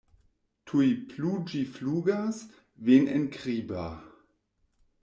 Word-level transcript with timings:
Tuj 0.71 0.87
plu 1.11 1.33
ĝi 1.51 1.61
flugas, 1.75 2.41
venenkribra. 2.89 3.89